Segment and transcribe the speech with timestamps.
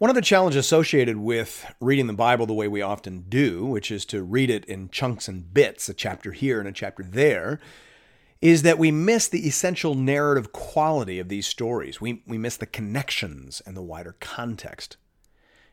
[0.00, 3.90] One of the challenges associated with reading the Bible the way we often do, which
[3.90, 7.60] is to read it in chunks and bits, a chapter here and a chapter there,
[8.40, 12.00] is that we miss the essential narrative quality of these stories.
[12.00, 14.96] We, we miss the connections and the wider context.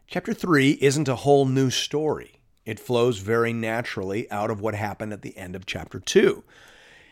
[0.08, 2.42] Chapter 3 isn't a whole new story.
[2.66, 6.44] It flows very naturally out of what happened at the end of chapter 2.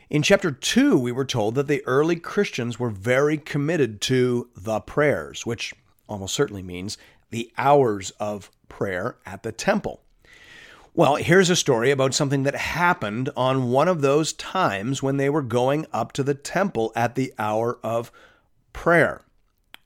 [0.10, 4.82] In chapter 2, we were told that the early Christians were very committed to the
[4.82, 5.74] prayers, which
[6.07, 6.98] almost certainly means
[7.31, 10.01] the hours of prayer at the temple.
[10.93, 15.29] Well, here's a story about something that happened on one of those times when they
[15.29, 18.13] were going up to the temple at the hour of
[18.71, 19.21] prayer.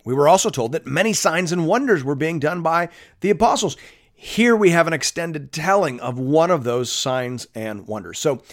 [0.06, 2.90] We were also told that many signs and wonders were being done by
[3.22, 3.76] the apostles.
[4.14, 8.20] Here we have an extended telling of one of those signs and wonders.
[8.20, 8.44] So,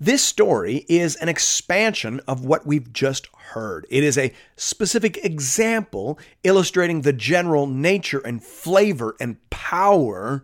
[0.00, 3.86] this story is an expansion of what we've just heard.
[3.90, 10.42] It is a specific example illustrating the general nature and flavor and power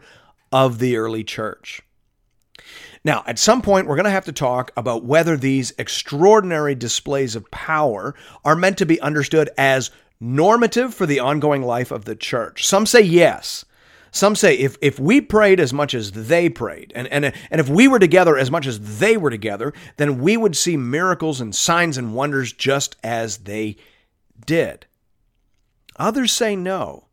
[0.52, 1.80] of the early church.
[3.02, 7.34] Now, at some point, we're going to have to talk about whether these extraordinary displays
[7.34, 9.90] of power are meant to be understood as
[10.20, 12.66] normative for the ongoing life of the church.
[12.66, 13.64] Some say yes.
[14.16, 17.68] Some say if, if we prayed as much as they prayed, and, and, and if
[17.68, 21.54] we were together as much as they were together, then we would see miracles and
[21.54, 23.76] signs and wonders just as they
[24.46, 24.86] did.
[25.96, 27.08] Others say no.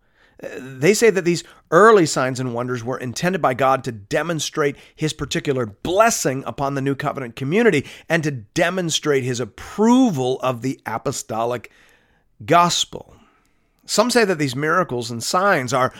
[0.57, 5.11] They say that these early signs and wonders were intended by God to demonstrate his
[5.11, 11.69] particular blessing upon the new covenant community and to demonstrate his approval of the apostolic
[12.45, 13.17] gospel.
[13.85, 15.93] Some say that these miracles and signs are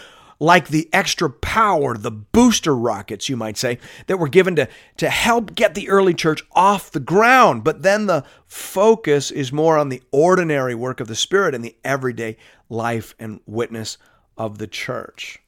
[0.44, 4.68] like the extra power, the booster rockets, you might say, that were given to,
[4.98, 7.64] to help get the early church off the ground.
[7.64, 11.78] But then the focus is more on the ordinary work of the Spirit and the
[11.86, 12.36] everyday
[12.68, 13.98] life and witness
[14.38, 15.40] of the church.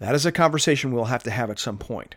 [0.00, 2.16] That is a conversation we'll have to have at some point.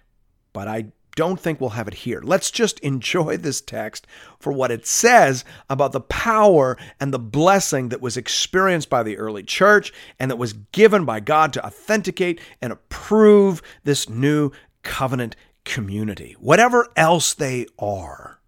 [0.53, 2.21] But I don't think we'll have it here.
[2.23, 4.07] Let's just enjoy this text
[4.39, 9.17] for what it says about the power and the blessing that was experienced by the
[9.17, 14.51] early church and that was given by God to authenticate and approve this new
[14.83, 15.35] covenant
[15.65, 18.39] community, whatever else they are.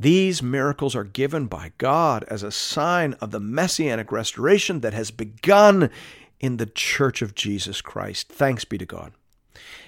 [0.00, 5.10] These miracles are given by God as a sign of the messianic restoration that has
[5.10, 5.90] begun
[6.38, 8.28] in the church of Jesus Christ.
[8.28, 9.12] Thanks be to God.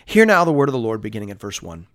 [0.04, 1.86] Hear now the word of the Lord beginning at verse 1.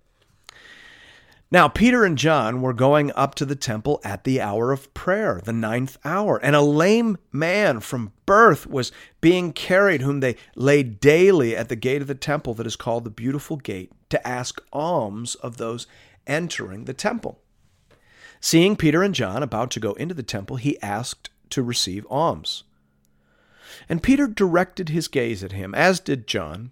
[1.51, 5.41] Now, Peter and John were going up to the temple at the hour of prayer,
[5.43, 10.99] the ninth hour, and a lame man from birth was being carried, whom they laid
[10.99, 14.59] daily at the gate of the temple that is called the Beautiful Gate, to ask
[14.73, 15.85] alms of those
[16.25, 17.39] entering the temple.
[18.41, 22.63] Seeing Peter and John about to go into the temple, he asked to receive alms.
[23.87, 26.71] And Peter directed his gaze at him, as did John,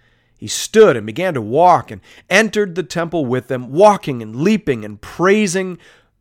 [0.41, 4.83] he stood and began to walk and entered the temple with them, walking and leaping
[4.83, 5.77] and praising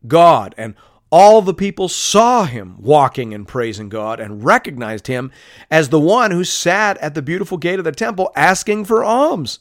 [0.07, 0.55] God.
[0.59, 0.75] And
[1.11, 5.33] all the people saw him walking and praising God and recognized him
[5.71, 9.61] as the one who sat at the beautiful gate of the temple asking for alms.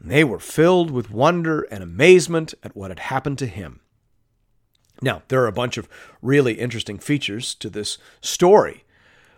[0.00, 3.80] And they were filled with wonder and amazement at what had happened to him.
[5.00, 5.88] Now, there are a bunch of
[6.20, 8.84] really interesting features to this story.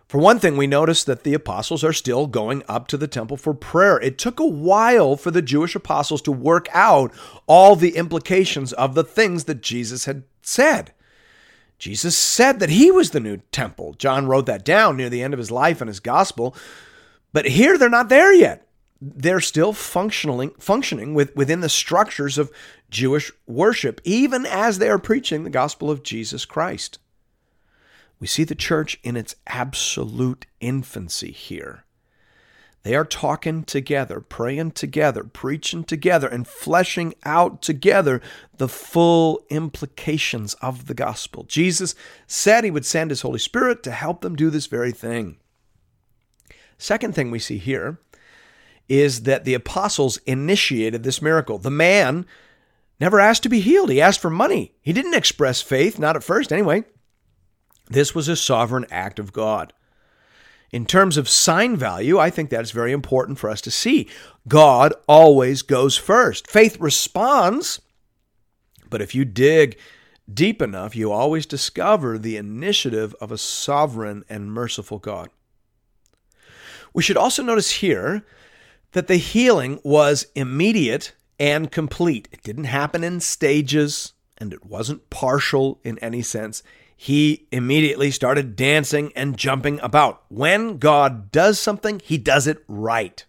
[0.09, 3.37] For one thing, we notice that the apostles are still going up to the temple
[3.37, 4.01] for prayer.
[4.01, 7.13] It took a while for the Jewish apostles to work out
[7.47, 10.95] all the implications of the things that Jesus had said.
[11.79, 13.95] Jesus said that he was the new temple.
[13.99, 16.57] John wrote that down near the end of his life in his gospel.
[17.35, 18.67] But here they're not there yet.
[19.03, 22.51] They're still functioning functioning with, within the structures of
[22.89, 26.99] Jewish worship, even as they are preaching the gospel of Jesus Christ.
[28.21, 31.85] We see the church in its absolute infancy here.
[32.83, 38.23] They are talking together, praying together, preaching together, and fleshing out together
[38.57, 41.45] the full implications of the gospel.
[41.45, 41.95] Jesus
[42.27, 45.37] said he would send his Holy Spirit to help them do this very thing.
[46.79, 47.99] Second thing we see here
[48.89, 51.59] is that the apostles initiated this miracle.
[51.59, 52.25] The man
[53.01, 54.73] never asked to be healed, he asked for money.
[54.81, 56.85] He didn't express faith, not at first anyway.
[57.91, 59.73] This was a sovereign act of God.
[60.71, 64.09] In terms of sign value, I think that is very important for us to see.
[64.47, 66.47] God always goes first.
[66.51, 67.81] Faith responds,
[68.91, 69.79] but if you dig
[70.33, 75.31] deep enough, you always discover the initiative of a sovereign and merciful God.
[76.93, 78.25] We should also notice here
[78.93, 82.29] that the healing was immediate and complete.
[82.31, 86.63] It didn't happen in stages and it wasn't partial in any sense
[87.01, 90.25] he immediately started dancing and jumping about.
[90.29, 93.25] When God does something, he does it right.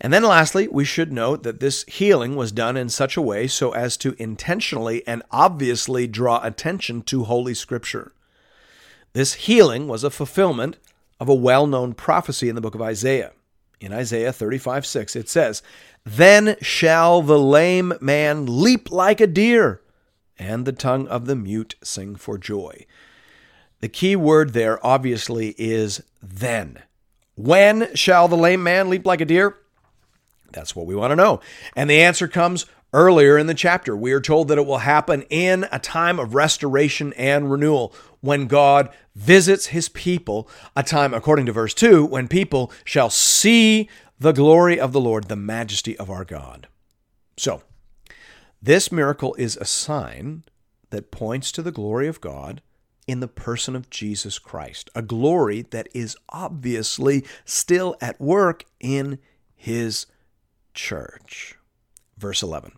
[0.00, 3.48] And then lastly, we should note that this healing was done in such a way
[3.48, 8.12] so as to intentionally and obviously draw attention to Holy Scripture.
[9.12, 10.78] This healing was a fulfillment
[11.18, 13.32] of a well known prophecy in the book of Isaiah.
[13.80, 15.64] In Isaiah 35 6, it says,
[16.04, 19.80] Then shall the lame man leap like a deer
[20.38, 22.86] and the tongue of the mute sing for joy.
[23.80, 26.82] The key word there obviously is then.
[27.36, 29.56] When shall the lame man leap like a deer?
[30.52, 31.40] That's what we want to know.
[31.76, 33.96] And the answer comes earlier in the chapter.
[33.96, 38.46] We are told that it will happen in a time of restoration and renewal when
[38.46, 43.88] God visits his people, a time, according to verse 2, when people shall see
[44.18, 46.68] the glory of the Lord, the majesty of our God.
[47.36, 47.62] So,
[48.64, 50.42] this miracle is a sign
[50.88, 52.62] that points to the glory of God
[53.06, 59.18] in the person of Jesus Christ, a glory that is obviously still at work in
[59.54, 60.06] his
[60.72, 61.58] church.
[62.16, 62.72] Verse 11.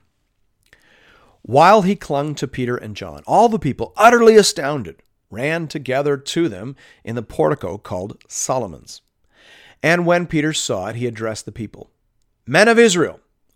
[1.43, 6.49] While he clung to Peter and John, all the people, utterly astounded, ran together to
[6.49, 6.75] them
[7.05, 9.03] in the portico called Solomon's.
[9.85, 11.91] And when Peter saw it, he addressed the people
[12.44, 13.21] Men of Israel,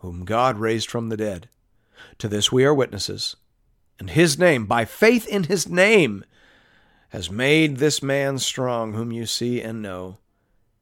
[0.00, 1.48] whom God raised from the dead.
[2.18, 3.36] To this we are witnesses.
[3.98, 6.24] And his name, by faith in his name,
[7.10, 10.18] has made this man strong, whom you see and know.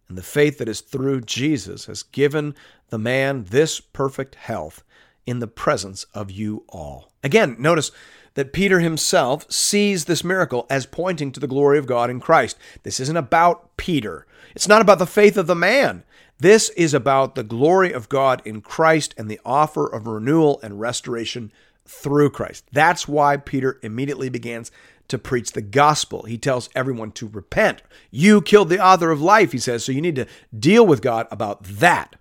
[0.08, 2.54] And the faith that is through Jesus has given
[2.90, 4.82] the man this perfect health
[5.26, 7.12] in the presence of you all.
[7.22, 7.90] Again, notice
[8.34, 12.56] that Peter himself sees this miracle as pointing to the glory of God in Christ.
[12.84, 14.26] This isn't about Peter.
[14.54, 16.04] It's not about the faith of the man.
[16.40, 20.78] This is about the glory of God in Christ and the offer of renewal and
[20.78, 21.52] restoration
[21.84, 22.64] through Christ.
[22.72, 24.70] That's why Peter immediately begins
[25.08, 26.24] to preach the gospel.
[26.24, 27.82] He tells everyone to repent.
[28.10, 31.26] You killed the author of life, he says, so you need to deal with God
[31.30, 32.16] about that.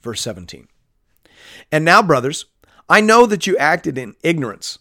[0.00, 0.68] Verse 17.
[1.70, 2.46] And now, brothers,
[2.88, 4.78] I know that you acted in ignorance,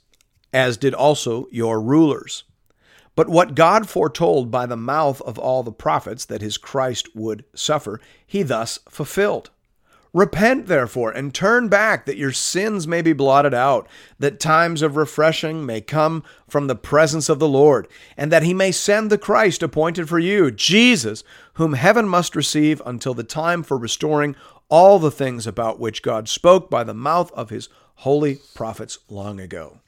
[0.53, 2.45] as did also your rulers.
[3.17, 7.45] But what God foretold by the mouth of all the prophets that his Christ would
[7.55, 9.49] suffer, he thus fulfilled.
[10.13, 13.87] Repent, therefore, and turn back, that your sins may be blotted out,
[14.19, 18.53] that times of refreshing may come from the presence of the Lord, and that he
[18.53, 21.23] may send the Christ appointed for you, Jesus,
[21.55, 24.35] whom heaven must receive until the time for restoring
[24.69, 29.39] all the things about which God spoke by the mouth of his holy prophets long
[29.39, 29.79] ago.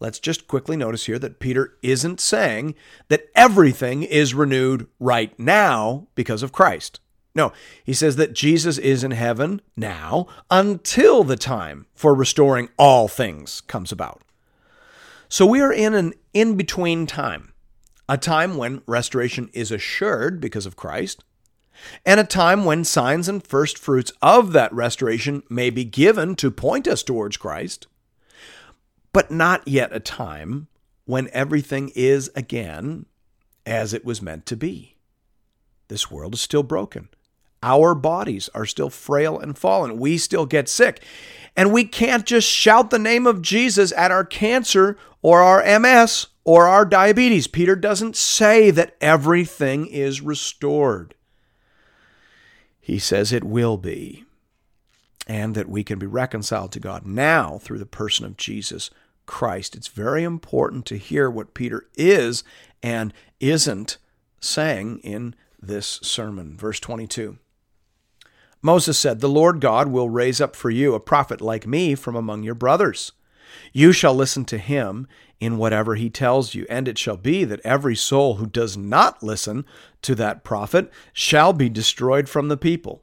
[0.00, 2.74] Let's just quickly notice here that Peter isn't saying
[3.08, 7.00] that everything is renewed right now because of Christ.
[7.34, 7.52] No,
[7.84, 13.60] he says that Jesus is in heaven now until the time for restoring all things
[13.60, 14.22] comes about.
[15.28, 17.52] So we are in an in between time,
[18.08, 21.24] a time when restoration is assured because of Christ,
[22.06, 26.50] and a time when signs and first fruits of that restoration may be given to
[26.50, 27.86] point us towards Christ
[29.16, 30.68] but not yet a time
[31.06, 33.06] when everything is again
[33.64, 34.94] as it was meant to be.
[35.88, 37.08] This world is still broken.
[37.62, 39.98] Our bodies are still frail and fallen.
[39.98, 41.02] We still get sick.
[41.56, 46.26] And we can't just shout the name of Jesus at our cancer or our MS
[46.44, 47.46] or our diabetes.
[47.46, 51.14] Peter doesn't say that everything is restored.
[52.78, 54.26] he says it will be,
[55.26, 58.90] and that we can be reconciled to God now through the person of Jesus
[59.26, 59.76] Christ.
[59.76, 62.44] It's very important to hear what Peter is
[62.82, 63.98] and isn't
[64.40, 66.56] saying in this sermon.
[66.56, 67.38] Verse 22.
[68.62, 72.16] Moses said, The Lord God will raise up for you a prophet like me from
[72.16, 73.12] among your brothers.
[73.72, 75.06] You shall listen to him
[75.38, 79.22] in whatever he tells you, and it shall be that every soul who does not
[79.22, 79.64] listen
[80.02, 83.02] to that prophet shall be destroyed from the people.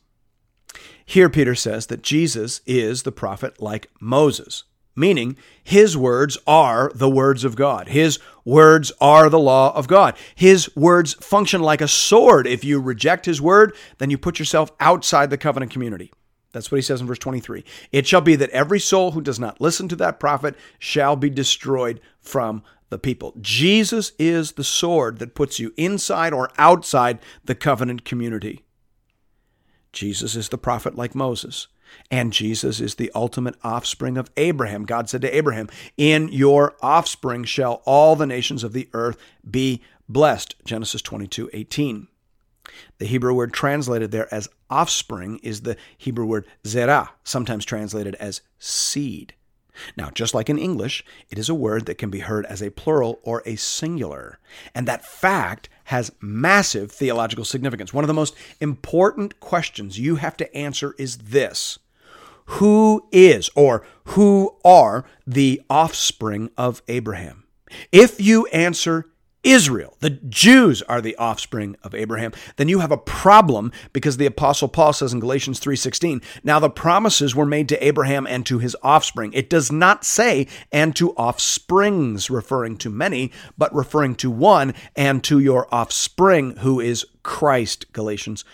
[1.11, 4.63] Here, Peter says that Jesus is the prophet like Moses,
[4.95, 7.89] meaning his words are the words of God.
[7.89, 10.15] His words are the law of God.
[10.35, 12.47] His words function like a sword.
[12.47, 16.13] If you reject his word, then you put yourself outside the covenant community.
[16.53, 17.65] That's what he says in verse 23.
[17.91, 21.29] It shall be that every soul who does not listen to that prophet shall be
[21.29, 23.33] destroyed from the people.
[23.41, 28.63] Jesus is the sword that puts you inside or outside the covenant community.
[29.93, 31.67] Jesus is the prophet like Moses.
[32.09, 34.85] And Jesus is the ultimate offspring of Abraham.
[34.85, 39.17] God said to Abraham, In your offspring shall all the nations of the earth
[39.49, 40.55] be blessed.
[40.63, 42.07] Genesis 22 18.
[42.99, 48.41] The Hebrew word translated there as offspring is the Hebrew word zerah, sometimes translated as
[48.59, 49.33] seed.
[49.97, 52.71] Now, just like in English, it is a word that can be heard as a
[52.71, 54.39] plural or a singular.
[54.75, 57.93] And that fact has massive theological significance.
[57.93, 61.79] One of the most important questions you have to answer is this
[62.45, 67.45] Who is or who are the offspring of Abraham?
[67.91, 69.10] If you answer
[69.43, 74.27] Israel, the Jews are the offspring of Abraham, then you have a problem because the
[74.27, 78.59] apostle Paul says in Galatians 3:16, now the promises were made to Abraham and to
[78.59, 79.33] his offspring.
[79.33, 85.23] It does not say and to offsprings referring to many, but referring to one and
[85.23, 88.45] to your offspring who is Christ, Galatians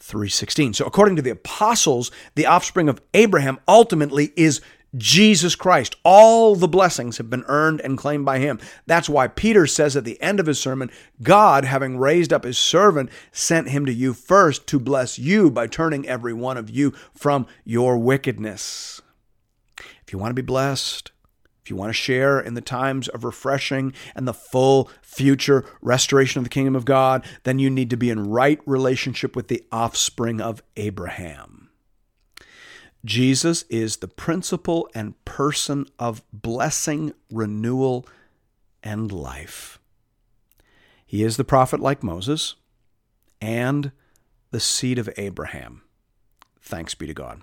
[0.00, 0.74] 3:16.
[0.74, 4.60] So according to the apostles, the offspring of Abraham ultimately is
[4.96, 5.96] Jesus Christ.
[6.04, 8.58] All the blessings have been earned and claimed by him.
[8.86, 10.90] That's why Peter says at the end of his sermon,
[11.22, 15.66] God, having raised up his servant, sent him to you first to bless you by
[15.66, 19.00] turning every one of you from your wickedness.
[19.78, 21.10] If you want to be blessed,
[21.64, 26.38] if you want to share in the times of refreshing and the full future restoration
[26.38, 29.64] of the kingdom of God, then you need to be in right relationship with the
[29.72, 31.63] offspring of Abraham.
[33.04, 38.06] Jesus is the principle and person of blessing, renewal,
[38.82, 39.78] and life.
[41.04, 42.54] He is the prophet like Moses
[43.40, 43.92] and
[44.50, 45.82] the seed of Abraham.
[46.60, 47.42] Thanks be to God.